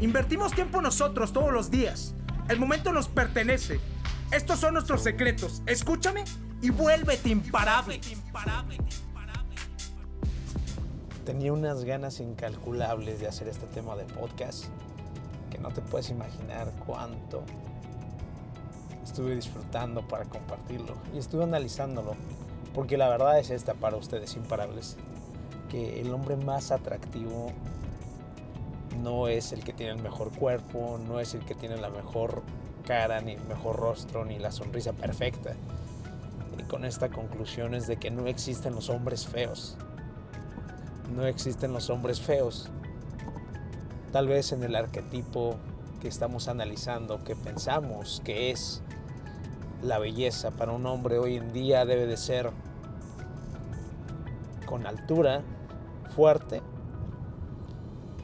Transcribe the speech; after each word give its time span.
Invertimos 0.00 0.52
tiempo 0.52 0.80
nosotros 0.80 1.30
todos 1.34 1.52
los 1.52 1.70
días. 1.70 2.14
El 2.48 2.58
momento 2.58 2.90
nos 2.90 3.08
pertenece. 3.08 3.80
Estos 4.32 4.58
son 4.58 4.72
nuestros 4.72 5.02
secretos. 5.02 5.62
Escúchame 5.66 6.24
y 6.62 6.70
vuélvete 6.70 7.28
imparable. 7.28 8.00
Tenía 11.26 11.52
unas 11.52 11.84
ganas 11.84 12.18
incalculables 12.20 13.20
de 13.20 13.28
hacer 13.28 13.48
este 13.48 13.66
tema 13.66 13.94
de 13.94 14.04
podcast 14.04 14.64
que 15.50 15.58
no 15.58 15.68
te 15.68 15.82
puedes 15.82 16.08
imaginar 16.08 16.72
cuánto 16.86 17.42
estuve 19.04 19.34
disfrutando 19.34 20.06
para 20.08 20.24
compartirlo 20.24 20.94
y 21.14 21.18
estuve 21.18 21.44
analizándolo 21.44 22.16
porque 22.74 22.96
la 22.96 23.08
verdad 23.08 23.38
es 23.38 23.50
esta 23.50 23.74
para 23.74 23.96
ustedes 23.96 24.34
imparables 24.36 24.96
que 25.68 26.00
el 26.00 26.12
hombre 26.12 26.36
más 26.36 26.70
atractivo 26.70 27.52
no 28.96 29.28
es 29.28 29.52
el 29.52 29.64
que 29.64 29.72
tiene 29.72 29.92
el 29.92 30.02
mejor 30.02 30.30
cuerpo, 30.32 30.98
no 31.06 31.20
es 31.20 31.34
el 31.34 31.44
que 31.44 31.54
tiene 31.54 31.76
la 31.76 31.90
mejor 31.90 32.42
cara, 32.86 33.20
ni 33.20 33.32
el 33.32 33.44
mejor 33.44 33.76
rostro, 33.76 34.24
ni 34.24 34.38
la 34.38 34.52
sonrisa 34.52 34.92
perfecta. 34.92 35.54
Y 36.58 36.62
con 36.64 36.84
esta 36.84 37.08
conclusión 37.08 37.74
es 37.74 37.86
de 37.86 37.96
que 37.96 38.10
no 38.10 38.26
existen 38.26 38.74
los 38.74 38.90
hombres 38.90 39.26
feos. 39.26 39.76
No 41.14 41.26
existen 41.26 41.72
los 41.72 41.90
hombres 41.90 42.20
feos. 42.20 42.68
Tal 44.12 44.28
vez 44.28 44.52
en 44.52 44.62
el 44.64 44.74
arquetipo 44.74 45.56
que 46.00 46.08
estamos 46.08 46.48
analizando, 46.48 47.22
que 47.22 47.36
pensamos 47.36 48.22
que 48.24 48.50
es 48.50 48.82
la 49.82 49.98
belleza 49.98 50.50
para 50.50 50.72
un 50.72 50.84
hombre 50.86 51.18
hoy 51.18 51.36
en 51.36 51.52
día 51.52 51.84
debe 51.84 52.06
de 52.06 52.16
ser 52.16 52.50
con 54.66 54.86
altura, 54.86 55.42
fuerte, 56.14 56.59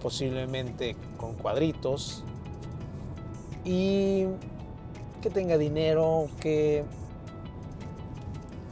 posiblemente 0.07 0.95
con 1.17 1.35
cuadritos 1.35 2.23
y 3.65 4.27
que 5.21 5.31
tenga 5.31 5.59
dinero, 5.59 6.29
que... 6.39 6.85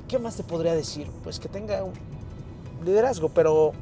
¿Qué 0.06 0.20
más 0.20 0.36
te 0.36 0.44
podría 0.44 0.76
decir? 0.76 1.10
Pues 1.24 1.40
que 1.40 1.48
tenga 1.48 1.82
un 1.82 1.92
liderazgo, 2.84 3.30
pero 3.30 3.72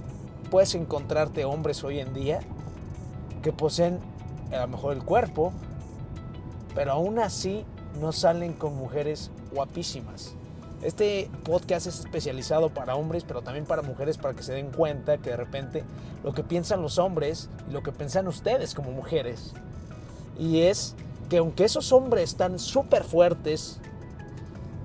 puedes 0.50 0.74
encontrarte 0.74 1.44
hombres 1.44 1.84
hoy 1.84 2.00
en 2.00 2.14
día 2.14 2.40
que 3.42 3.52
poseen 3.52 3.98
a 4.50 4.62
lo 4.62 4.68
mejor 4.68 4.96
el 4.96 5.04
cuerpo, 5.04 5.52
pero 6.74 6.92
aún 6.92 7.18
así 7.18 7.66
no 8.00 8.12
salen 8.12 8.54
con 8.54 8.74
mujeres 8.78 9.30
guapísimas. 9.52 10.36
Este 10.82 11.30
podcast 11.44 11.86
es 11.86 12.00
especializado 12.00 12.70
para 12.70 12.96
hombres, 12.96 13.24
pero 13.24 13.42
también 13.42 13.66
para 13.66 13.82
mujeres, 13.82 14.18
para 14.18 14.34
que 14.34 14.42
se 14.42 14.52
den 14.52 14.72
cuenta 14.72 15.18
que 15.18 15.30
de 15.30 15.36
repente 15.36 15.84
lo 16.24 16.34
que 16.34 16.42
piensan 16.42 16.82
los 16.82 16.98
hombres 16.98 17.48
y 17.68 17.72
lo 17.72 17.84
que 17.84 17.92
piensan 17.92 18.26
ustedes 18.26 18.74
como 18.74 18.90
mujeres, 18.90 19.54
y 20.38 20.62
es 20.62 20.96
que 21.28 21.38
aunque 21.38 21.64
esos 21.64 21.92
hombres 21.92 22.30
están 22.30 22.58
súper 22.58 23.04
fuertes, 23.04 23.78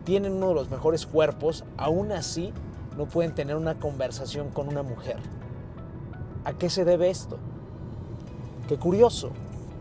tienen 0.05 0.33
uno 0.33 0.49
de 0.49 0.53
los 0.53 0.69
mejores 0.69 1.05
cuerpos, 1.05 1.65
aún 1.77 2.11
así 2.11 2.53
no 2.95 3.07
pueden 3.07 3.33
tener 3.33 3.55
una 3.55 3.79
conversación 3.79 4.49
con 4.49 4.67
una 4.67 4.83
mujer. 4.83 5.17
¿A 6.45 6.53
qué 6.53 6.69
se 6.69 6.85
debe 6.85 7.09
esto? 7.09 7.37
Qué 8.67 8.77
curioso 8.77 9.31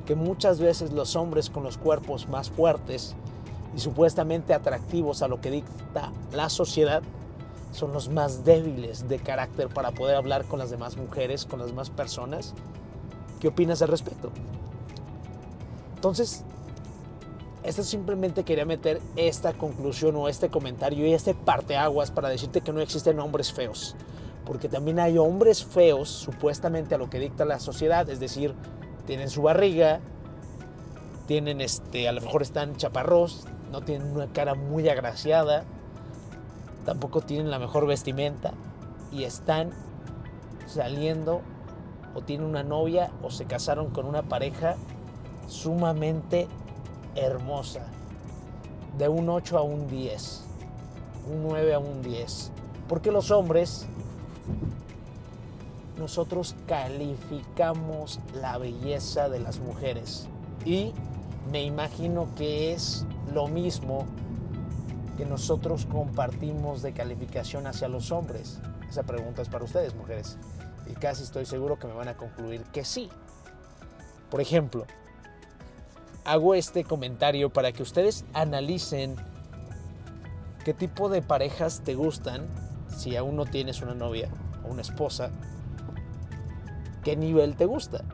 que 0.06 0.14
muchas 0.14 0.60
veces 0.60 0.92
los 0.92 1.14
hombres 1.14 1.50
con 1.50 1.62
los 1.62 1.78
cuerpos 1.78 2.28
más 2.28 2.50
fuertes 2.50 3.14
y 3.74 3.80
supuestamente 3.80 4.54
atractivos 4.54 5.22
a 5.22 5.28
lo 5.28 5.40
que 5.40 5.50
dicta 5.50 6.12
la 6.32 6.48
sociedad 6.48 7.02
son 7.72 7.92
los 7.92 8.08
más 8.08 8.44
débiles 8.44 9.08
de 9.08 9.18
carácter 9.18 9.68
para 9.68 9.92
poder 9.92 10.16
hablar 10.16 10.44
con 10.44 10.58
las 10.58 10.70
demás 10.70 10.96
mujeres, 10.96 11.44
con 11.44 11.58
las 11.58 11.68
demás 11.68 11.90
personas. 11.90 12.54
¿Qué 13.40 13.48
opinas 13.48 13.82
al 13.82 13.88
respecto? 13.88 14.30
Entonces, 15.94 16.42
esto 17.62 17.82
simplemente 17.82 18.44
quería 18.44 18.64
meter 18.64 19.00
esta 19.16 19.52
conclusión 19.52 20.16
o 20.16 20.28
este 20.28 20.48
comentario 20.48 21.06
y 21.06 21.12
este 21.12 21.34
parteaguas 21.34 22.10
para 22.10 22.28
decirte 22.28 22.60
que 22.60 22.72
no 22.72 22.80
existen 22.80 23.18
hombres 23.18 23.52
feos. 23.52 23.96
Porque 24.46 24.68
también 24.68 25.00
hay 25.00 25.18
hombres 25.18 25.64
feos, 25.64 26.08
supuestamente 26.08 26.94
a 26.94 26.98
lo 26.98 27.10
que 27.10 27.18
dicta 27.18 27.44
la 27.44 27.58
sociedad, 27.58 28.08
es 28.08 28.20
decir, 28.20 28.54
tienen 29.04 29.28
su 29.28 29.42
barriga, 29.42 30.00
tienen 31.26 31.60
este, 31.60 32.08
a 32.08 32.12
lo 32.12 32.20
mejor 32.20 32.42
están 32.42 32.76
chaparros, 32.76 33.46
no 33.72 33.82
tienen 33.82 34.12
una 34.12 34.28
cara 34.28 34.54
muy 34.54 34.88
agraciada, 34.88 35.64
tampoco 36.84 37.20
tienen 37.20 37.50
la 37.50 37.58
mejor 37.58 37.86
vestimenta 37.86 38.52
y 39.12 39.24
están 39.24 39.70
saliendo 40.66 41.42
o 42.14 42.22
tienen 42.22 42.46
una 42.46 42.62
novia 42.62 43.10
o 43.22 43.30
se 43.30 43.44
casaron 43.44 43.90
con 43.90 44.06
una 44.06 44.22
pareja 44.22 44.76
sumamente 45.48 46.48
hermosa, 47.14 47.86
de 48.98 49.08
un 49.08 49.28
8 49.28 49.58
a 49.58 49.62
un 49.62 49.88
10, 49.88 50.44
un 51.32 51.42
9 51.42 51.74
a 51.74 51.78
un 51.78 52.02
10. 52.02 52.52
Porque 52.88 53.10
los 53.10 53.30
hombres, 53.30 53.86
nosotros 55.98 56.54
calificamos 56.66 58.20
la 58.34 58.58
belleza 58.58 59.28
de 59.28 59.40
las 59.40 59.58
mujeres 59.58 60.28
y 60.64 60.92
me 61.50 61.62
imagino 61.64 62.28
que 62.36 62.72
es 62.72 63.06
lo 63.32 63.48
mismo 63.48 64.06
que 65.16 65.24
nosotros 65.24 65.86
compartimos 65.86 66.82
de 66.82 66.92
calificación 66.92 67.66
hacia 67.66 67.88
los 67.88 68.12
hombres. 68.12 68.60
Esa 68.88 69.02
pregunta 69.02 69.42
es 69.42 69.48
para 69.48 69.64
ustedes, 69.64 69.94
mujeres. 69.94 70.36
Y 70.86 70.94
casi 70.94 71.22
estoy 71.22 71.46
seguro 71.46 71.78
que 71.78 71.86
me 71.86 71.94
van 71.94 72.08
a 72.08 72.16
concluir 72.16 72.62
que 72.72 72.84
sí. 72.84 73.08
Por 74.30 74.40
ejemplo, 74.40 74.86
hago 76.24 76.54
este 76.54 76.84
comentario 76.84 77.50
para 77.50 77.72
que 77.72 77.82
ustedes 77.82 78.24
analicen 78.32 79.16
qué 80.64 80.74
tipo 80.74 81.08
de 81.08 81.22
parejas 81.22 81.82
te 81.84 81.94
gustan 81.94 82.46
si 82.88 83.16
aún 83.16 83.36
no 83.36 83.46
tienes 83.46 83.82
una 83.82 83.94
novia 83.94 84.28
o 84.64 84.72
una 84.72 84.82
esposa. 84.82 85.30
¿Qué 87.04 87.16
nivel 87.16 87.56
te 87.56 87.66
gusta? 87.66 88.04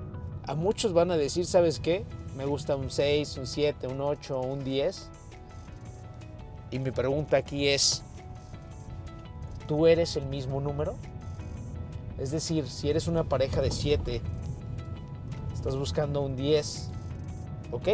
A 0.46 0.54
muchos 0.54 0.92
van 0.92 1.10
a 1.10 1.16
decir, 1.16 1.46
¿sabes 1.46 1.80
qué? 1.80 2.04
Me 2.36 2.44
gusta 2.46 2.76
un 2.76 2.90
6, 2.90 3.36
un 3.38 3.46
7, 3.46 3.86
un 3.86 4.00
8, 4.00 4.40
un 4.40 4.64
10. 4.64 5.08
Y 6.70 6.78
mi 6.78 6.90
pregunta 6.90 7.36
aquí 7.36 7.68
es, 7.68 8.02
¿tú 9.68 9.86
eres 9.86 10.16
el 10.16 10.26
mismo 10.26 10.60
número? 10.60 10.94
Es 12.18 12.30
decir, 12.30 12.68
si 12.68 12.88
eres 12.88 13.08
una 13.08 13.24
pareja 13.24 13.60
de 13.60 13.70
7, 13.70 14.22
estás 15.52 15.76
buscando 15.76 16.22
un 16.22 16.36
10, 16.36 16.90
ok, 17.72 17.88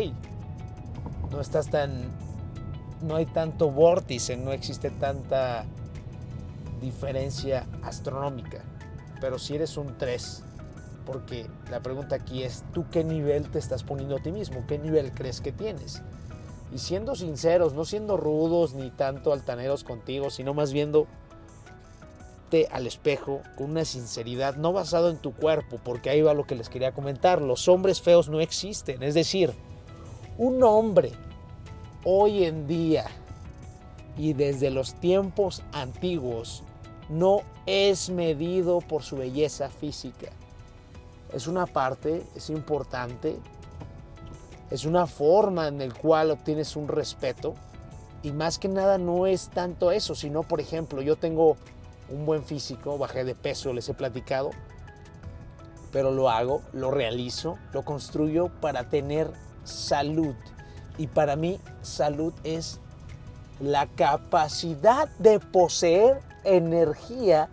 no 1.30 1.40
estás 1.40 1.68
tan, 1.68 2.04
no 3.02 3.16
hay 3.16 3.26
tanto 3.26 3.70
vórtice, 3.70 4.36
no 4.36 4.52
existe 4.52 4.90
tanta 4.90 5.64
diferencia 6.80 7.66
astronómica. 7.82 8.62
Pero 9.20 9.38
si 9.38 9.56
eres 9.56 9.76
un 9.76 9.98
3, 9.98 10.44
porque 11.08 11.46
la 11.70 11.80
pregunta 11.80 12.16
aquí 12.16 12.42
es, 12.42 12.64
¿tú 12.74 12.84
qué 12.92 13.02
nivel 13.02 13.50
te 13.50 13.58
estás 13.58 13.82
poniendo 13.82 14.16
a 14.16 14.18
ti 14.20 14.30
mismo? 14.30 14.66
¿Qué 14.68 14.78
nivel 14.78 15.10
crees 15.12 15.40
que 15.40 15.52
tienes? 15.52 16.02
Y 16.70 16.76
siendo 16.76 17.16
sinceros, 17.16 17.72
no 17.72 17.86
siendo 17.86 18.18
rudos 18.18 18.74
ni 18.74 18.90
tanto 18.90 19.32
altaneros 19.32 19.84
contigo, 19.84 20.28
sino 20.28 20.52
más 20.52 20.70
viéndote 20.70 21.08
al 22.70 22.86
espejo 22.86 23.40
con 23.56 23.70
una 23.70 23.86
sinceridad, 23.86 24.56
no 24.56 24.74
basado 24.74 25.08
en 25.08 25.16
tu 25.16 25.32
cuerpo, 25.32 25.80
porque 25.82 26.10
ahí 26.10 26.20
va 26.20 26.34
lo 26.34 26.46
que 26.46 26.56
les 26.56 26.68
quería 26.68 26.92
comentar, 26.92 27.40
los 27.40 27.68
hombres 27.68 28.02
feos 28.02 28.28
no 28.28 28.42
existen, 28.42 29.02
es 29.02 29.14
decir, 29.14 29.54
un 30.36 30.62
hombre 30.62 31.12
hoy 32.04 32.44
en 32.44 32.66
día 32.66 33.06
y 34.18 34.34
desde 34.34 34.70
los 34.70 34.92
tiempos 34.92 35.62
antiguos 35.72 36.64
no 37.08 37.40
es 37.64 38.10
medido 38.10 38.80
por 38.80 39.02
su 39.02 39.16
belleza 39.16 39.70
física 39.70 40.28
es 41.32 41.46
una 41.46 41.66
parte, 41.66 42.24
es 42.34 42.50
importante, 42.50 43.38
es 44.70 44.84
una 44.84 45.06
forma 45.06 45.68
en 45.68 45.78
la 45.78 45.94
cual 45.94 46.30
obtienes 46.30 46.76
un 46.76 46.88
respeto 46.88 47.54
y 48.22 48.32
más 48.32 48.58
que 48.58 48.68
nada 48.68 48.98
no 48.98 49.26
es 49.26 49.48
tanto 49.48 49.90
eso, 49.92 50.14
sino 50.14 50.42
por 50.42 50.60
ejemplo 50.60 51.02
yo 51.02 51.16
tengo 51.16 51.56
un 52.10 52.26
buen 52.26 52.42
físico, 52.42 52.98
bajé 52.98 53.24
de 53.24 53.34
peso, 53.34 53.72
les 53.72 53.88
he 53.88 53.94
platicado, 53.94 54.50
pero 55.92 56.10
lo 56.10 56.30
hago, 56.30 56.62
lo 56.72 56.90
realizo, 56.90 57.58
lo 57.72 57.84
construyo 57.84 58.48
para 58.60 58.88
tener 58.88 59.30
salud. 59.64 60.34
Y 60.96 61.06
para 61.06 61.36
mí 61.36 61.60
salud 61.82 62.32
es 62.44 62.80
la 63.60 63.86
capacidad 63.86 65.08
de 65.18 65.38
poseer 65.38 66.20
energía 66.44 67.48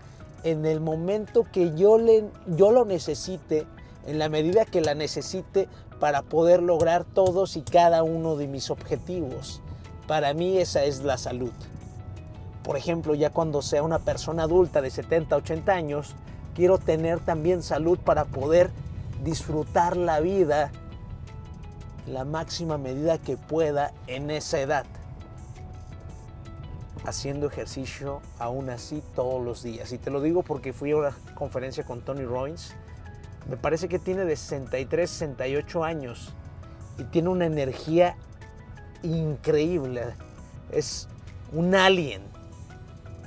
en 0.46 0.66
el 0.66 0.80
momento 0.80 1.46
que 1.52 1.76
yo, 1.76 1.98
le, 1.98 2.24
yo 2.48 2.72
lo 2.72 2.86
necesite, 2.86 3.68
en 4.06 4.20
la 4.20 4.30
medida 4.30 4.64
que 4.64 4.80
la 4.80 4.96
necesite 4.96 5.68
para 6.00 6.22
poder 6.22 6.62
lograr 6.62 7.04
todos 7.04 7.58
y 7.58 7.62
cada 7.62 8.04
uno 8.04 8.38
de 8.38 8.48
mis 8.48 8.70
objetivos. 8.70 9.62
Para 10.08 10.34
mí 10.34 10.58
esa 10.58 10.86
es 10.86 11.02
la 11.02 11.18
salud. 11.18 11.52
Por 12.64 12.78
ejemplo, 12.78 13.16
ya 13.16 13.32
cuando 13.32 13.62
sea 13.62 13.84
una 13.84 14.00
persona 14.00 14.44
adulta 14.44 14.82
de 14.82 14.92
70, 14.92 15.36
80 15.36 15.74
años, 15.74 16.16
quiero 16.54 16.78
tener 16.78 17.20
también 17.20 17.62
salud 17.62 17.98
para 17.98 18.26
poder 18.26 18.70
disfrutar 19.24 19.98
la 19.98 20.20
vida 20.20 20.72
la 22.08 22.24
máxima 22.24 22.78
medida 22.78 23.18
que 23.18 23.38
pueda 23.38 23.92
en 24.08 24.30
esa 24.30 24.60
edad. 24.60 24.86
Haciendo 27.06 27.48
ejercicio 27.48 28.22
aún 28.40 28.70
así 28.70 29.04
todos 29.16 29.44
los 29.44 29.64
días. 29.64 29.92
Y 29.92 29.98
te 29.98 30.10
lo 30.10 30.22
digo 30.22 30.44
porque 30.44 30.74
fui 30.74 30.92
a 30.92 30.98
una 30.98 31.12
conferencia 31.36 31.84
con 31.84 32.02
Tony 32.02 32.24
Robbins. 32.24 32.74
Me 33.50 33.58
parece 33.58 33.88
que 33.88 34.00
tiene 34.00 34.26
de 34.26 34.36
63, 34.36 35.10
68 35.10 35.84
años 35.84 36.34
y 36.98 37.04
tiene 37.04 37.30
una 37.30 37.46
energía 37.46 38.16
increíble. 39.04 40.04
Es 40.72 41.08
un 41.54 41.76
alien. 41.76 42.24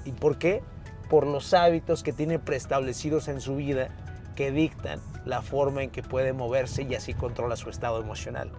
¿Y 0.04 0.12
por 0.12 0.38
qué? 0.38 0.62
Por 1.08 1.26
los 1.26 1.54
hábitos 1.54 2.02
que 2.02 2.12
tiene 2.12 2.38
preestablecidos 2.38 3.28
en 3.28 3.40
su 3.40 3.56
vida 3.56 3.90
que 4.34 4.50
dictan 4.52 5.00
la 5.24 5.42
forma 5.42 5.82
en 5.82 5.90
que 5.90 6.02
puede 6.02 6.32
moverse 6.32 6.82
y 6.82 6.94
así 6.94 7.14
controla 7.14 7.56
su 7.56 7.70
estado 7.70 8.00
emocional. 8.00 8.50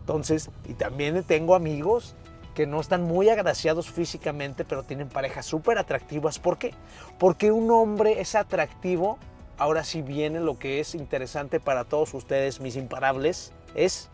Entonces, 0.00 0.50
y 0.66 0.74
también 0.74 1.22
tengo 1.24 1.54
amigos 1.54 2.16
que 2.58 2.66
no 2.66 2.80
están 2.80 3.04
muy 3.04 3.28
agraciados 3.28 3.88
físicamente, 3.88 4.64
pero 4.64 4.82
tienen 4.82 5.08
parejas 5.08 5.46
súper 5.46 5.78
atractivas. 5.78 6.40
¿Por 6.40 6.58
qué? 6.58 6.74
Porque 7.16 7.52
un 7.52 7.70
hombre 7.70 8.20
es 8.20 8.34
atractivo. 8.34 9.16
Ahora 9.58 9.84
sí 9.84 10.02
viene 10.02 10.40
lo 10.40 10.58
que 10.58 10.80
es 10.80 10.96
interesante 10.96 11.60
para 11.60 11.84
todos 11.84 12.12
ustedes, 12.14 12.58
mis 12.58 12.74
imparables, 12.74 13.52
es 13.76 14.10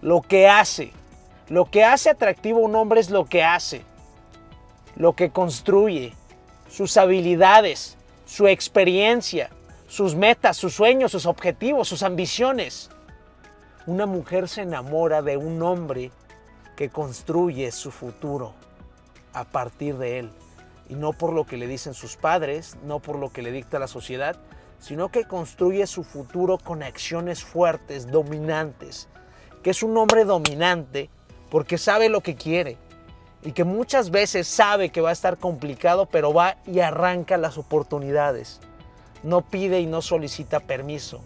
lo 0.00 0.22
que 0.22 0.48
hace. 0.48 0.92
Lo 1.50 1.66
que 1.66 1.84
hace 1.84 2.08
atractivo 2.08 2.60
a 2.60 2.62
un 2.62 2.74
hombre 2.74 3.00
es 3.00 3.10
lo 3.10 3.26
que 3.26 3.44
hace, 3.44 3.82
lo 4.96 5.12
que 5.12 5.28
construye, 5.28 6.14
sus 6.70 6.96
habilidades, 6.96 7.98
su 8.24 8.48
experiencia, 8.48 9.50
sus 9.88 10.14
metas, 10.14 10.56
sus 10.56 10.72
sueños, 10.72 11.12
sus 11.12 11.26
objetivos, 11.26 11.86
sus 11.86 12.02
ambiciones. 12.02 12.88
Una 13.84 14.06
mujer 14.06 14.48
se 14.48 14.62
enamora 14.62 15.20
de 15.20 15.36
un 15.36 15.62
hombre 15.62 16.12
que 16.76 16.88
construye 16.88 17.70
su 17.72 17.90
futuro 17.90 18.54
a 19.32 19.44
partir 19.44 19.96
de 19.98 20.18
él. 20.18 20.30
Y 20.88 20.94
no 20.94 21.12
por 21.12 21.32
lo 21.32 21.44
que 21.44 21.56
le 21.56 21.66
dicen 21.66 21.94
sus 21.94 22.16
padres, 22.16 22.76
no 22.84 23.00
por 23.00 23.16
lo 23.16 23.30
que 23.30 23.42
le 23.42 23.52
dicta 23.52 23.78
la 23.78 23.86
sociedad, 23.86 24.36
sino 24.78 25.10
que 25.10 25.24
construye 25.24 25.86
su 25.86 26.04
futuro 26.04 26.58
con 26.58 26.82
acciones 26.82 27.44
fuertes, 27.44 28.10
dominantes. 28.10 29.08
Que 29.62 29.70
es 29.70 29.82
un 29.82 29.96
hombre 29.96 30.24
dominante 30.24 31.08
porque 31.50 31.78
sabe 31.78 32.08
lo 32.08 32.20
que 32.20 32.34
quiere. 32.34 32.76
Y 33.42 33.52
que 33.52 33.64
muchas 33.64 34.10
veces 34.10 34.46
sabe 34.46 34.90
que 34.90 35.00
va 35.00 35.10
a 35.10 35.14
estar 35.14 35.38
complicado, 35.38 36.06
pero 36.06 36.32
va 36.32 36.56
y 36.66 36.80
arranca 36.80 37.36
las 37.36 37.58
oportunidades. 37.58 38.60
No 39.22 39.42
pide 39.42 39.80
y 39.80 39.86
no 39.86 40.02
solicita 40.02 40.60
permiso. 40.60 41.20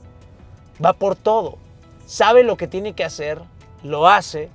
Va 0.82 0.92
por 0.92 1.16
todo 1.16 1.58
sabe 2.06 2.44
lo 2.44 2.56
que 2.56 2.68
tiene 2.68 2.94
que 2.94 3.04
hacer, 3.04 3.42
lo 3.82 4.08
hace 4.08 4.48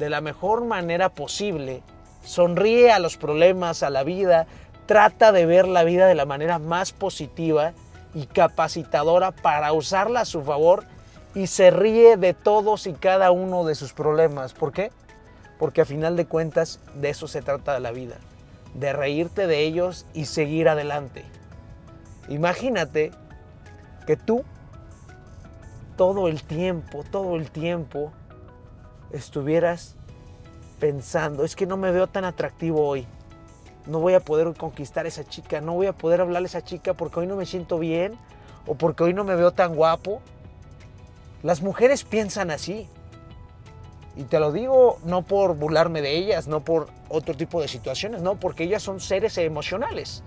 de 0.00 0.10
la 0.10 0.20
mejor 0.20 0.64
manera 0.64 1.10
posible, 1.10 1.82
sonríe 2.24 2.90
a 2.90 2.98
los 2.98 3.18
problemas, 3.18 3.82
a 3.82 3.90
la 3.90 4.02
vida, 4.02 4.46
trata 4.86 5.30
de 5.30 5.44
ver 5.46 5.68
la 5.68 5.84
vida 5.84 6.06
de 6.06 6.14
la 6.14 6.24
manera 6.24 6.58
más 6.58 6.92
positiva 6.92 7.74
y 8.14 8.24
capacitadora 8.26 9.30
para 9.30 9.72
usarla 9.74 10.22
a 10.22 10.24
su 10.24 10.42
favor 10.42 10.84
y 11.34 11.46
se 11.46 11.70
ríe 11.70 12.16
de 12.16 12.32
todos 12.34 12.86
y 12.86 12.94
cada 12.94 13.30
uno 13.30 13.64
de 13.64 13.74
sus 13.74 13.92
problemas. 13.92 14.54
¿Por 14.54 14.72
qué? 14.72 14.90
Porque 15.58 15.82
a 15.82 15.84
final 15.84 16.16
de 16.16 16.24
cuentas 16.24 16.80
de 16.94 17.10
eso 17.10 17.28
se 17.28 17.42
trata 17.42 17.78
la 17.78 17.92
vida, 17.92 18.16
de 18.74 18.94
reírte 18.94 19.46
de 19.46 19.60
ellos 19.60 20.06
y 20.14 20.24
seguir 20.24 20.70
adelante. 20.70 21.24
Imagínate 22.30 23.10
que 24.06 24.16
tú 24.16 24.44
todo 25.96 26.26
el 26.26 26.42
tiempo, 26.42 27.04
todo 27.10 27.36
el 27.36 27.50
tiempo 27.50 28.12
estuvieras 29.12 29.96
pensando, 30.78 31.44
es 31.44 31.56
que 31.56 31.66
no 31.66 31.76
me 31.76 31.90
veo 31.90 32.06
tan 32.06 32.24
atractivo 32.24 32.86
hoy, 32.86 33.06
no 33.86 34.00
voy 34.00 34.14
a 34.14 34.20
poder 34.20 34.54
conquistar 34.54 35.04
a 35.04 35.08
esa 35.08 35.24
chica, 35.24 35.60
no 35.60 35.74
voy 35.74 35.86
a 35.86 35.92
poder 35.92 36.20
hablarle 36.20 36.46
a 36.46 36.50
esa 36.50 36.64
chica 36.64 36.94
porque 36.94 37.20
hoy 37.20 37.26
no 37.26 37.36
me 37.36 37.46
siento 37.46 37.78
bien 37.78 38.16
o 38.66 38.74
porque 38.74 39.04
hoy 39.04 39.14
no 39.14 39.24
me 39.24 39.34
veo 39.34 39.52
tan 39.52 39.74
guapo. 39.74 40.20
Las 41.42 41.62
mujeres 41.62 42.04
piensan 42.04 42.50
así. 42.50 42.88
Y 44.16 44.24
te 44.24 44.38
lo 44.38 44.52
digo 44.52 44.98
no 45.04 45.22
por 45.22 45.56
burlarme 45.56 46.02
de 46.02 46.16
ellas, 46.16 46.46
no 46.46 46.60
por 46.60 46.88
otro 47.08 47.34
tipo 47.34 47.60
de 47.60 47.68
situaciones, 47.68 48.22
no, 48.22 48.36
porque 48.36 48.64
ellas 48.64 48.82
son 48.82 49.00
seres 49.00 49.38
emocionales. 49.38 50.22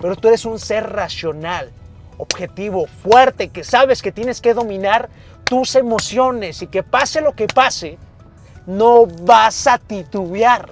Pero 0.00 0.16
tú 0.16 0.28
eres 0.28 0.44
un 0.44 0.58
ser 0.58 0.90
racional 0.90 1.70
objetivo, 2.16 2.86
fuerte, 2.86 3.48
que 3.48 3.64
sabes 3.64 4.02
que 4.02 4.12
tienes 4.12 4.40
que 4.40 4.54
dominar 4.54 5.08
tus 5.44 5.76
emociones 5.76 6.62
y 6.62 6.66
que 6.66 6.82
pase 6.82 7.20
lo 7.20 7.34
que 7.34 7.46
pase, 7.46 7.96
no 8.68 9.06
vas 9.06 9.66
a 9.66 9.78
titubear, 9.78 10.68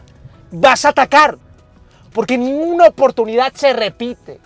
vas 0.51 0.85
a 0.85 0.91
atacar, 0.91 1.39
porque 2.13 2.37
ninguna 2.37 2.89
oportunidad 2.89 3.55
se 3.55 3.73
repite, 3.73 4.39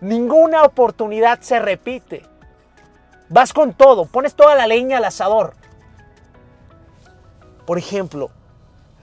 ninguna 0.00 0.64
oportunidad 0.64 1.40
se 1.40 1.60
repite. 1.60 2.26
Vas 3.28 3.52
con 3.52 3.74
todo, 3.74 4.06
pones 4.06 4.34
toda 4.34 4.56
la 4.56 4.66
leña 4.66 4.98
al 4.98 5.04
asador. 5.04 5.54
Por 7.64 7.78
ejemplo, 7.78 8.28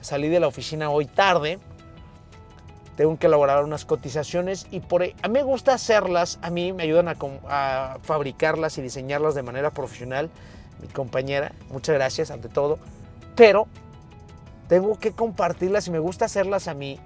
salí 0.02 0.28
de 0.28 0.40
la 0.40 0.48
oficina 0.48 0.90
hoy 0.90 1.06
tarde, 1.06 1.58
tengo 2.94 3.18
que 3.18 3.26
elaborar 3.26 3.64
unas 3.64 3.86
cotizaciones 3.86 4.66
y 4.70 4.80
por 4.80 5.02
a 5.02 5.06
mí 5.06 5.32
me 5.32 5.42
gusta 5.42 5.72
hacerlas, 5.72 6.38
a 6.42 6.50
mí 6.50 6.74
me 6.74 6.82
ayudan 6.82 7.08
a, 7.08 7.96
fabricarlas 8.02 8.76
y 8.76 8.82
diseñarlas 8.82 9.34
de 9.34 9.42
manera 9.42 9.70
profesional, 9.70 10.28
mi 10.82 10.88
compañera, 10.88 11.52
muchas 11.70 11.94
gracias 11.94 12.30
ante 12.30 12.50
todo, 12.50 12.78
pero 13.38 13.68
tengo 14.66 14.98
que 14.98 15.12
compartirlas 15.12 15.86
y 15.86 15.92
me 15.92 16.00
gusta 16.00 16.24
hacerlas 16.24 16.66
a 16.66 16.74
mí 16.74 16.98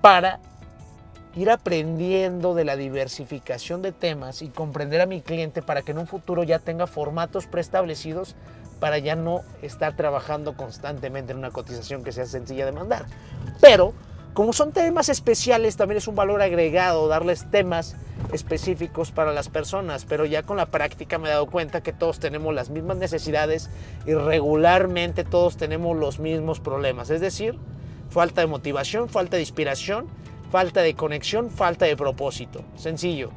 para 0.00 0.40
ir 1.36 1.50
aprendiendo 1.50 2.54
de 2.54 2.64
la 2.64 2.76
diversificación 2.76 3.82
de 3.82 3.92
temas 3.92 4.40
y 4.40 4.48
comprender 4.48 5.02
a 5.02 5.06
mi 5.06 5.20
cliente 5.20 5.60
para 5.60 5.82
que 5.82 5.92
en 5.92 5.98
un 5.98 6.06
futuro 6.06 6.44
ya 6.44 6.60
tenga 6.60 6.86
formatos 6.86 7.46
preestablecidos 7.46 8.36
para 8.80 8.96
ya 8.96 9.14
no 9.16 9.42
estar 9.60 9.94
trabajando 9.94 10.56
constantemente 10.56 11.32
en 11.32 11.38
una 11.38 11.50
cotización 11.50 12.02
que 12.02 12.12
sea 12.12 12.24
sencilla 12.24 12.64
de 12.64 12.72
mandar. 12.72 13.04
Pero 13.60 13.92
como 14.34 14.52
son 14.52 14.72
temas 14.72 15.08
especiales, 15.08 15.76
también 15.76 15.98
es 15.98 16.08
un 16.08 16.14
valor 16.14 16.40
agregado 16.40 17.08
darles 17.08 17.50
temas 17.50 17.96
específicos 18.32 19.10
para 19.10 19.32
las 19.32 19.48
personas, 19.48 20.04
pero 20.04 20.24
ya 20.24 20.44
con 20.44 20.56
la 20.56 20.66
práctica 20.66 21.18
me 21.18 21.28
he 21.28 21.32
dado 21.32 21.46
cuenta 21.46 21.82
que 21.82 21.92
todos 21.92 22.20
tenemos 22.20 22.54
las 22.54 22.70
mismas 22.70 22.96
necesidades 22.96 23.70
y 24.06 24.14
regularmente 24.14 25.24
todos 25.24 25.56
tenemos 25.56 25.96
los 25.96 26.20
mismos 26.20 26.60
problemas, 26.60 27.10
es 27.10 27.20
decir, 27.20 27.58
falta 28.08 28.40
de 28.40 28.46
motivación, 28.46 29.08
falta 29.08 29.36
de 29.36 29.42
inspiración, 29.42 30.06
falta 30.50 30.82
de 30.82 30.94
conexión, 30.94 31.50
falta 31.50 31.86
de 31.86 31.96
propósito. 31.96 32.62
Sencillo. 32.76 33.30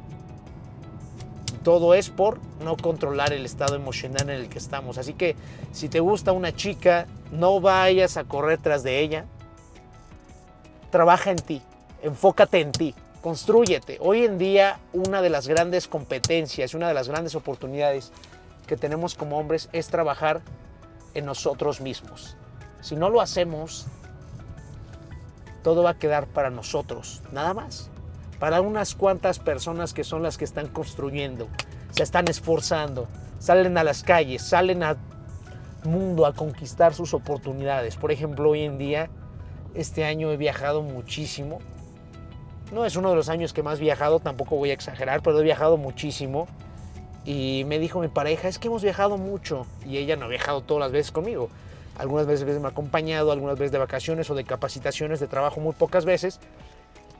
Todo 1.62 1.94
es 1.94 2.10
por 2.10 2.38
no 2.62 2.76
controlar 2.76 3.32
el 3.32 3.46
estado 3.46 3.74
emocional 3.74 4.28
en 4.28 4.40
el 4.40 4.48
que 4.48 4.58
estamos. 4.58 4.98
Así 4.98 5.14
que 5.14 5.34
si 5.72 5.88
te 5.88 6.00
gusta 6.00 6.32
una 6.32 6.54
chica, 6.54 7.06
no 7.32 7.60
vayas 7.60 8.18
a 8.18 8.24
correr 8.24 8.58
tras 8.58 8.82
de 8.82 9.00
ella, 9.00 9.24
trabaja 10.94 11.32
en 11.32 11.38
ti, 11.38 11.60
enfócate 12.04 12.60
en 12.60 12.70
ti, 12.70 12.94
construyete. 13.20 13.98
Hoy 14.00 14.24
en 14.24 14.38
día 14.38 14.78
una 14.92 15.22
de 15.22 15.28
las 15.28 15.48
grandes 15.48 15.88
competencias, 15.88 16.72
una 16.72 16.86
de 16.86 16.94
las 16.94 17.08
grandes 17.08 17.34
oportunidades 17.34 18.12
que 18.68 18.76
tenemos 18.76 19.16
como 19.16 19.36
hombres 19.36 19.68
es 19.72 19.88
trabajar 19.88 20.40
en 21.14 21.24
nosotros 21.26 21.80
mismos. 21.80 22.36
Si 22.80 22.94
no 22.94 23.10
lo 23.10 23.20
hacemos, 23.20 23.88
todo 25.64 25.82
va 25.82 25.90
a 25.90 25.98
quedar 25.98 26.28
para 26.28 26.50
nosotros, 26.50 27.22
nada 27.32 27.54
más. 27.54 27.90
Para 28.38 28.60
unas 28.60 28.94
cuantas 28.94 29.40
personas 29.40 29.94
que 29.94 30.04
son 30.04 30.22
las 30.22 30.38
que 30.38 30.44
están 30.44 30.68
construyendo, 30.68 31.48
se 31.90 32.04
están 32.04 32.28
esforzando, 32.28 33.08
salen 33.40 33.76
a 33.78 33.82
las 33.82 34.04
calles, 34.04 34.42
salen 34.42 34.84
al 34.84 34.96
mundo 35.82 36.24
a 36.24 36.34
conquistar 36.34 36.94
sus 36.94 37.14
oportunidades. 37.14 37.96
Por 37.96 38.12
ejemplo, 38.12 38.50
hoy 38.50 38.62
en 38.62 38.78
día 38.78 39.10
este 39.74 40.04
año 40.04 40.30
he 40.32 40.36
viajado 40.36 40.82
muchísimo. 40.82 41.60
No 42.72 42.84
es 42.84 42.96
uno 42.96 43.10
de 43.10 43.16
los 43.16 43.28
años 43.28 43.52
que 43.52 43.62
más 43.62 43.78
he 43.78 43.82
viajado, 43.82 44.20
tampoco 44.20 44.56
voy 44.56 44.70
a 44.70 44.74
exagerar, 44.74 45.22
pero 45.22 45.38
he 45.40 45.42
viajado 45.42 45.76
muchísimo. 45.76 46.48
y 47.26 47.64
me 47.66 47.78
dijo 47.78 48.00
mi 48.00 48.08
pareja, 48.08 48.48
es 48.48 48.58
que 48.58 48.68
hemos 48.68 48.82
viajado 48.82 49.16
mucho 49.16 49.66
y 49.86 49.96
ella 49.96 50.14
no 50.14 50.26
ha 50.26 50.28
viajado 50.28 50.60
todas 50.60 50.80
las 50.82 50.92
veces 50.92 51.10
conmigo. 51.10 51.48
Algunas 51.96 52.26
veces 52.26 52.60
me 52.60 52.66
ha 52.66 52.70
acompañado, 52.70 53.32
algunas 53.32 53.58
veces 53.58 53.72
de 53.72 53.78
vacaciones 53.78 54.28
o 54.28 54.34
de 54.34 54.44
capacitaciones 54.44 55.20
de 55.20 55.26
trabajo, 55.26 55.60
muy 55.60 55.72
pocas 55.72 56.04
veces. 56.04 56.40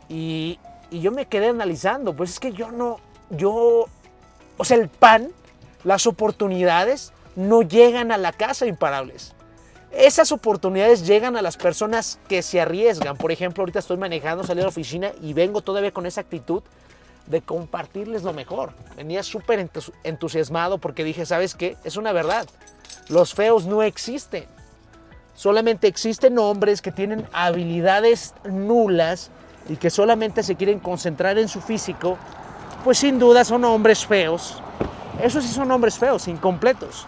Y, 0.08 0.58
y 0.90 1.00
yo 1.00 1.10
me 1.10 1.26
quedé 1.26 1.48
analizando, 1.48 2.14
pues 2.14 2.30
es 2.30 2.40
que 2.40 2.52
yo 2.52 2.70
no, 2.70 2.98
yo, 3.30 3.86
o 4.58 4.64
sea, 4.64 4.76
el 4.76 4.88
pan, 4.88 5.30
las 5.84 6.06
oportunidades 6.06 7.12
no 7.36 7.62
llegan 7.62 8.12
a 8.12 8.18
la 8.18 8.32
casa 8.32 8.66
imparables. 8.66 9.34
Esas 9.96 10.32
oportunidades 10.32 11.06
llegan 11.06 11.36
a 11.36 11.42
las 11.42 11.56
personas 11.56 12.18
que 12.28 12.42
se 12.42 12.60
arriesgan. 12.60 13.16
Por 13.16 13.30
ejemplo, 13.30 13.62
ahorita 13.62 13.78
estoy 13.78 13.96
manejando, 13.96 14.42
salí 14.42 14.60
a 14.60 14.64
la 14.64 14.68
oficina 14.68 15.12
y 15.22 15.34
vengo 15.34 15.60
todavía 15.60 15.92
con 15.92 16.04
esa 16.04 16.20
actitud 16.20 16.64
de 17.26 17.42
compartirles 17.42 18.24
lo 18.24 18.32
mejor. 18.32 18.72
Venía 18.96 19.22
súper 19.22 19.70
entusiasmado 20.02 20.78
porque 20.78 21.04
dije, 21.04 21.24
¿sabes 21.24 21.54
qué? 21.54 21.76
Es 21.84 21.96
una 21.96 22.10
verdad. 22.10 22.46
Los 23.08 23.34
feos 23.34 23.66
no 23.66 23.84
existen. 23.84 24.46
Solamente 25.36 25.86
existen 25.86 26.38
hombres 26.38 26.82
que 26.82 26.90
tienen 26.90 27.28
habilidades 27.32 28.34
nulas 28.44 29.30
y 29.68 29.76
que 29.76 29.90
solamente 29.90 30.42
se 30.42 30.56
quieren 30.56 30.80
concentrar 30.80 31.38
en 31.38 31.48
su 31.48 31.60
físico. 31.60 32.18
Pues 32.82 32.98
sin 32.98 33.20
duda 33.20 33.44
son 33.44 33.64
hombres 33.64 34.04
feos. 34.04 34.60
Esos 35.22 35.44
sí 35.44 35.54
son 35.54 35.70
hombres 35.70 35.96
feos, 35.96 36.26
incompletos 36.26 37.06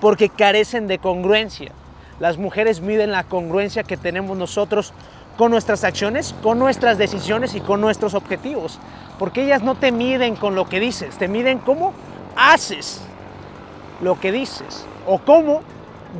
porque 0.00 0.28
carecen 0.28 0.86
de 0.86 0.98
congruencia. 0.98 1.72
Las 2.18 2.38
mujeres 2.38 2.80
miden 2.80 3.12
la 3.12 3.24
congruencia 3.24 3.82
que 3.82 3.96
tenemos 3.96 4.36
nosotros 4.36 4.92
con 5.36 5.50
nuestras 5.50 5.84
acciones, 5.84 6.34
con 6.42 6.58
nuestras 6.58 6.98
decisiones 6.98 7.54
y 7.54 7.60
con 7.60 7.80
nuestros 7.80 8.14
objetivos. 8.14 8.78
Porque 9.18 9.44
ellas 9.44 9.62
no 9.62 9.74
te 9.74 9.92
miden 9.92 10.36
con 10.36 10.54
lo 10.54 10.68
que 10.68 10.80
dices, 10.80 11.16
te 11.16 11.28
miden 11.28 11.58
cómo 11.58 11.92
haces 12.36 13.00
lo 14.00 14.18
que 14.18 14.32
dices 14.32 14.86
o 15.06 15.18
cómo 15.18 15.62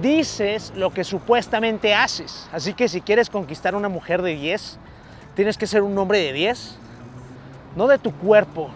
dices 0.02 0.72
lo 0.76 0.90
que 0.90 1.04
supuestamente 1.04 1.94
haces. 1.94 2.48
Así 2.52 2.74
que 2.74 2.88
si 2.88 3.00
quieres 3.00 3.30
conquistar 3.30 3.74
una 3.74 3.88
mujer 3.88 4.22
de 4.22 4.36
10, 4.36 4.78
tienes 5.34 5.58
que 5.58 5.66
ser 5.66 5.82
un 5.82 5.96
hombre 5.98 6.18
de 6.18 6.32
10. 6.32 6.76
No 7.76 7.86
de 7.86 7.98
tu 7.98 8.12
cuerpo, 8.12 8.70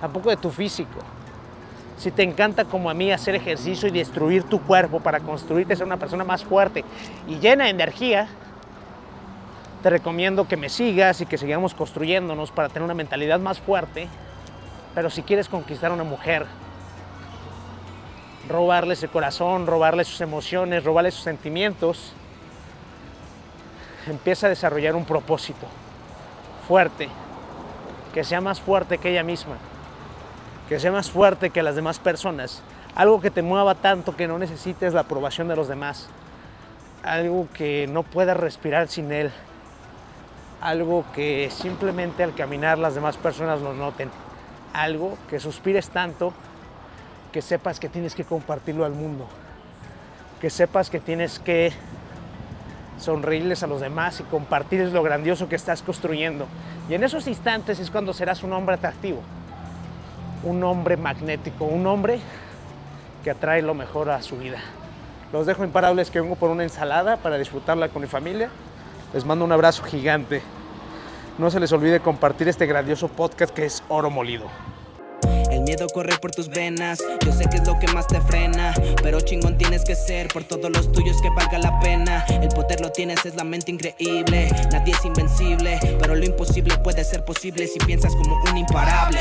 tampoco 0.00 0.30
de 0.30 0.36
tu 0.36 0.50
físico, 0.50 0.98
si 1.96 2.10
te 2.10 2.22
encanta 2.22 2.64
como 2.64 2.90
a 2.90 2.94
mí 2.94 3.12
hacer 3.12 3.34
ejercicio 3.34 3.88
y 3.88 3.92
destruir 3.92 4.44
tu 4.44 4.60
cuerpo 4.60 5.00
para 5.00 5.20
construirte 5.20 5.76
ser 5.76 5.86
una 5.86 5.96
persona 5.96 6.24
más 6.24 6.44
fuerte 6.44 6.84
y 7.28 7.38
llena 7.38 7.64
de 7.64 7.70
energía, 7.70 8.28
te 9.82 9.90
recomiendo 9.90 10.48
que 10.48 10.56
me 10.56 10.68
sigas 10.68 11.20
y 11.20 11.26
que 11.26 11.38
sigamos 11.38 11.74
construyéndonos 11.74 12.50
para 12.50 12.68
tener 12.68 12.82
una 12.82 12.94
mentalidad 12.94 13.38
más 13.38 13.60
fuerte. 13.60 14.08
Pero 14.94 15.10
si 15.10 15.22
quieres 15.22 15.48
conquistar 15.48 15.90
a 15.90 15.94
una 15.94 16.04
mujer, 16.04 16.46
robarle 18.48 18.94
ese 18.94 19.08
corazón, 19.08 19.66
robarle 19.66 20.04
sus 20.04 20.20
emociones, 20.20 20.84
robarle 20.84 21.10
sus 21.10 21.22
sentimientos, 21.22 22.12
empieza 24.06 24.46
a 24.46 24.50
desarrollar 24.50 24.96
un 24.96 25.04
propósito 25.04 25.66
fuerte, 26.66 27.08
que 28.12 28.24
sea 28.24 28.40
más 28.40 28.60
fuerte 28.60 28.98
que 28.98 29.10
ella 29.10 29.22
misma 29.22 29.56
que 30.68 30.80
sea 30.80 30.92
más 30.92 31.10
fuerte 31.10 31.50
que 31.50 31.62
las 31.62 31.76
demás 31.76 31.98
personas, 31.98 32.62
algo 32.94 33.20
que 33.20 33.30
te 33.30 33.42
mueva 33.42 33.74
tanto 33.74 34.16
que 34.16 34.26
no 34.26 34.38
necesites 34.38 34.94
la 34.94 35.00
aprobación 35.00 35.48
de 35.48 35.56
los 35.56 35.68
demás, 35.68 36.08
algo 37.02 37.48
que 37.52 37.86
no 37.86 38.02
puedas 38.02 38.36
respirar 38.36 38.88
sin 38.88 39.12
él, 39.12 39.30
algo 40.60 41.04
que 41.14 41.50
simplemente 41.50 42.22
al 42.22 42.34
caminar 42.34 42.78
las 42.78 42.94
demás 42.94 43.16
personas 43.16 43.60
lo 43.60 43.74
noten, 43.74 44.10
algo 44.72 45.18
que 45.28 45.38
suspires 45.38 45.90
tanto 45.90 46.32
que 47.30 47.42
sepas 47.42 47.78
que 47.78 47.88
tienes 47.88 48.14
que 48.14 48.24
compartirlo 48.24 48.84
al 48.84 48.92
mundo, 48.92 49.26
que 50.40 50.48
sepas 50.48 50.88
que 50.88 51.00
tienes 51.00 51.38
que 51.38 51.72
sonreírles 52.98 53.62
a 53.62 53.66
los 53.66 53.80
demás 53.80 54.20
y 54.20 54.22
compartirles 54.22 54.92
lo 54.92 55.02
grandioso 55.02 55.48
que 55.48 55.56
estás 55.56 55.82
construyendo. 55.82 56.46
Y 56.88 56.94
en 56.94 57.02
esos 57.02 57.26
instantes 57.26 57.80
es 57.80 57.90
cuando 57.90 58.14
serás 58.14 58.42
un 58.44 58.52
hombre 58.52 58.76
atractivo 58.76 59.20
un 60.44 60.62
hombre 60.62 60.96
magnético, 60.96 61.64
un 61.64 61.86
hombre 61.86 62.20
que 63.22 63.30
atrae 63.30 63.62
lo 63.62 63.74
mejor 63.74 64.10
a 64.10 64.22
su 64.22 64.36
vida. 64.36 64.58
Los 65.32 65.46
dejo 65.46 65.64
imparables 65.64 66.10
que 66.10 66.20
vengo 66.20 66.36
por 66.36 66.50
una 66.50 66.62
ensalada 66.62 67.16
para 67.16 67.38
disfrutarla 67.38 67.88
con 67.88 68.02
mi 68.02 68.08
familia. 68.08 68.50
Les 69.12 69.24
mando 69.24 69.44
un 69.44 69.52
abrazo 69.52 69.82
gigante. 69.82 70.42
No 71.38 71.50
se 71.50 71.58
les 71.58 71.72
olvide 71.72 72.00
compartir 72.00 72.48
este 72.48 72.66
grandioso 72.66 73.08
podcast 73.08 73.52
que 73.52 73.64
es 73.64 73.82
Oro 73.88 74.10
Molido. 74.10 74.46
El 75.50 75.62
miedo 75.62 75.86
corre 75.88 76.16
por 76.18 76.30
tus 76.30 76.48
venas, 76.48 76.98
yo 77.24 77.32
sé 77.32 77.46
que 77.48 77.56
es 77.56 77.66
lo 77.66 77.78
que 77.78 77.86
más 77.92 78.06
te 78.06 78.20
frena, 78.20 78.74
pero 79.02 79.20
chingón 79.20 79.56
tienes 79.56 79.84
que 79.84 79.94
ser 79.94 80.28
por 80.28 80.44
todos 80.44 80.70
los 80.70 80.92
tuyos 80.92 81.16
que 81.22 81.30
valga 81.30 81.58
la 81.58 81.80
pena. 81.80 82.24
El 82.28 82.48
poder 82.48 82.80
lo 82.80 82.90
tienes, 82.90 83.24
es 83.24 83.34
la 83.34 83.44
mente 83.44 83.70
increíble, 83.70 84.50
nadie 84.72 84.92
es 84.92 85.04
invencible, 85.04 85.78
pero 86.00 86.14
lo 86.14 86.24
imposible 86.24 86.76
puede 86.78 87.04
ser 87.04 87.24
posible 87.24 87.66
si 87.66 87.78
piensas 87.78 88.14
como 88.16 88.36
un 88.50 88.56
imparable. 88.56 89.20